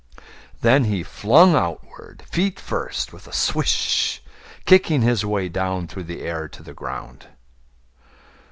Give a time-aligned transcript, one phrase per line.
[0.61, 4.23] Then he flung outward, feet first, with a swish,
[4.65, 7.27] Kicking his way down through the air to the ground.